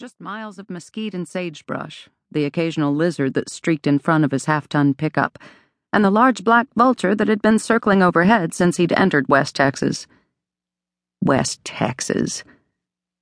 [0.00, 4.46] Just miles of mesquite and sagebrush, the occasional lizard that streaked in front of his
[4.46, 5.38] half ton pickup,
[5.92, 10.06] and the large black vulture that had been circling overhead since he'd entered West Texas.
[11.20, 12.44] West Texas.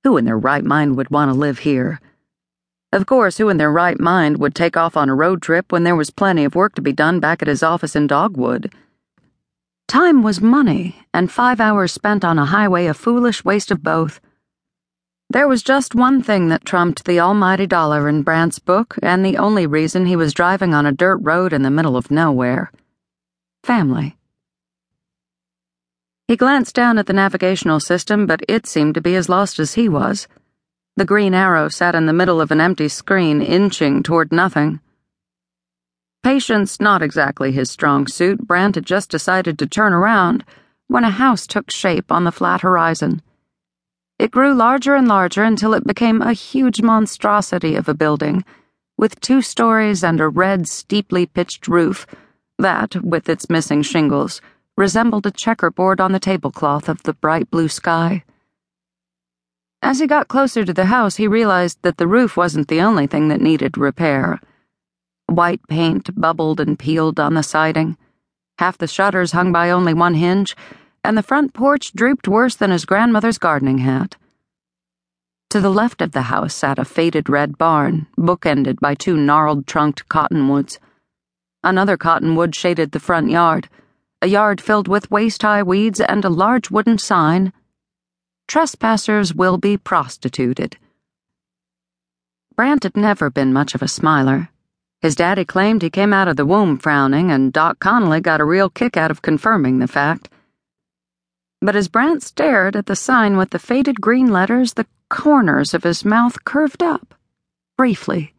[0.05, 1.99] Who in their right mind would want to live here?
[2.93, 5.83] Of course, who in their right mind would take off on a road trip when
[5.83, 8.73] there was plenty of work to be done back at his office in Dogwood?
[9.89, 14.21] Time was money, and five hours spent on a highway a foolish waste of both.
[15.31, 19.37] There was just one thing that trumped the almighty dollar in Brant's book, and the
[19.37, 22.71] only reason he was driving on a dirt road in the middle of nowhere
[23.63, 24.17] family.
[26.27, 29.75] He glanced down at the navigational system, but it seemed to be as lost as
[29.75, 30.27] he was.
[30.95, 34.79] The green arrow sat in the middle of an empty screen, inching toward nothing.
[36.23, 40.43] Patience not exactly his strong suit, Brant had just decided to turn around
[40.87, 43.21] when a house took shape on the flat horizon.
[44.19, 48.43] It grew larger and larger until it became a huge monstrosity of a building,
[48.97, 52.05] with two stories and a red, steeply pitched roof
[52.57, 54.41] that, with its missing shingles,
[54.75, 58.25] resembled a checkerboard on the tablecloth of the bright blue sky.
[59.81, 63.07] As he got closer to the house, he realized that the roof wasn't the only
[63.07, 64.41] thing that needed repair.
[65.27, 67.97] White paint bubbled and peeled on the siding.
[68.57, 70.57] Half the shutters hung by only one hinge
[71.03, 74.15] and the front porch drooped worse than his grandmother's gardening hat.
[75.49, 79.65] To the left of the house sat a faded red barn, bookended by two gnarled
[79.67, 80.79] trunked cottonwoods.
[81.63, 83.69] Another cottonwood shaded the front yard,
[84.21, 87.53] a yard filled with waist high weeds and a large wooden sign
[88.49, 90.77] Trespassers will be prostituted.
[92.55, 94.49] Brant had never been much of a smiler.
[95.01, 98.45] His daddy claimed he came out of the womb frowning, and Doc Connolly got a
[98.45, 100.29] real kick out of confirming the fact.
[101.61, 105.83] But as Brant stared at the sign with the faded green letters, the corners of
[105.83, 107.15] his mouth curved up,
[107.77, 108.33] briefly.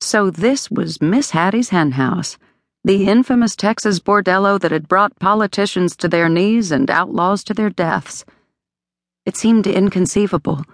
[0.00, 2.38] So this was Miss Hattie's hen house,
[2.84, 7.70] the infamous Texas bordello that had brought politicians to their knees and outlaws to their
[7.70, 8.24] deaths.
[9.26, 10.64] It seemed inconceivable.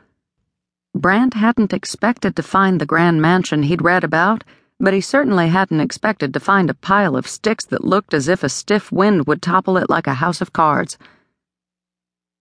[0.94, 4.42] Brant hadn't expected to find the grand mansion he'd read about
[4.80, 8.42] but he certainly hadn't expected to find a pile of sticks that looked as if
[8.42, 10.96] a stiff wind would topple it like a house of cards.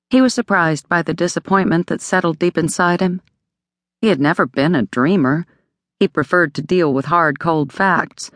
[0.09, 3.22] He was surprised by the disappointment that settled deep inside him.
[4.01, 5.45] He had never been a dreamer.
[6.00, 8.31] He preferred to deal with hard, cold facts.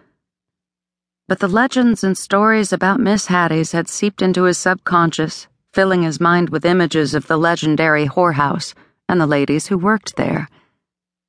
[1.30, 6.20] But the legends and stories about Miss Hattie's had seeped into his subconscious, filling his
[6.20, 8.74] mind with images of the legendary whorehouse
[9.08, 10.50] and the ladies who worked there.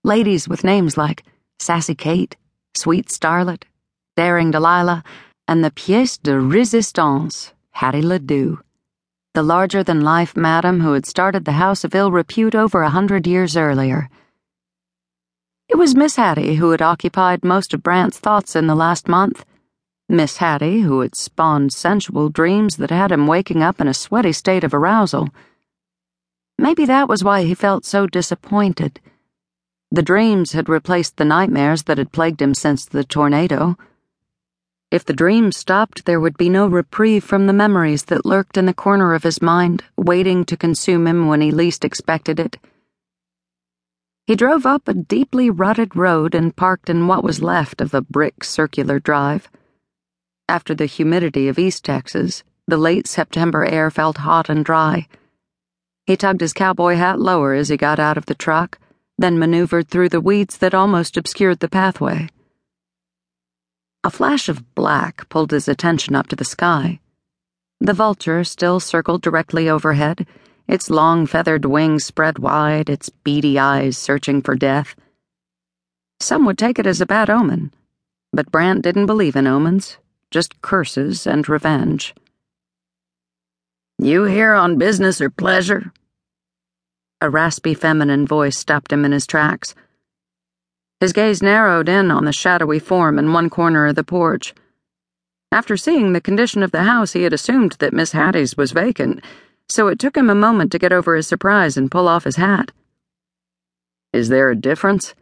[0.03, 1.25] Ladies with names like
[1.61, 2.37] Sassy Kate,
[2.77, 3.63] Sweet Starlet,
[4.17, 5.05] Daring Delilah,
[5.47, 8.59] and the pièce de résistance, Hattie Ledoux,
[9.33, 12.91] the larger than life madam who had started the house of ill repute over a
[12.91, 14.11] hundred years earlier.
[15.69, 19.45] It was Miss Hattie who had occupied most of Brant's thoughts in the last month.
[20.09, 24.33] Miss Hattie, who had spawned sensual dreams that had him waking up in a sweaty
[24.33, 25.29] state of arousal.
[26.59, 29.01] Maybe that was why he felt so disappointed.
[29.95, 33.77] The dreams had replaced the nightmares that had plagued him since the tornado.
[34.91, 38.67] If the dreams stopped, there would be no reprieve from the memories that lurked in
[38.67, 42.57] the corner of his mind, waiting to consume him when he least expected it.
[44.27, 48.03] He drove up a deeply rutted road and parked in what was left of a
[48.03, 49.49] brick circular drive.
[50.49, 55.07] After the humidity of East Texas, the late September air felt hot and dry.
[56.05, 58.81] He tugged his cowboy hat lower as he got out of the truck
[59.19, 62.29] then maneuvered through the weeds that almost obscured the pathway.
[64.03, 67.01] A flash of black pulled his attention up to the sky.
[67.81, 70.27] The vulture still circled directly overhead,
[70.67, 74.95] its long feathered wings spread wide, its beady eyes searching for death.
[76.21, 77.73] Some would take it as a bad omen,
[78.33, 79.99] but Brant didn't believe in omens,
[80.31, 82.15] just curses and revenge.
[83.99, 85.93] You here on business or pleasure?
[87.25, 89.75] A raspy feminine voice stopped him in his tracks.
[91.01, 94.53] His gaze narrowed in on the shadowy form in one corner of the porch.
[95.51, 99.25] After seeing the condition of the house, he had assumed that Miss Hattie's was vacant,
[99.71, 102.37] so it took him a moment to get over his surprise and pull off his
[102.37, 102.73] hat.
[104.13, 105.15] Is there a difference?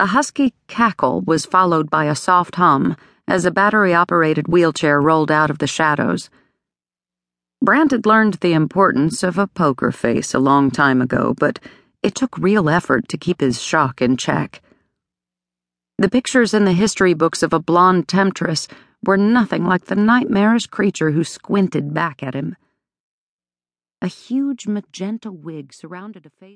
[0.00, 2.96] A husky cackle was followed by a soft hum
[3.26, 6.30] as a battery operated wheelchair rolled out of the shadows.
[7.60, 11.58] Brant had learned the importance of a poker face a long time ago, but
[12.02, 14.62] it took real effort to keep his shock in check.
[15.98, 18.68] The pictures in the history books of a blonde temptress
[19.04, 22.56] were nothing like the nightmarish creature who squinted back at him.
[24.00, 26.46] A huge magenta wig surrounded a face.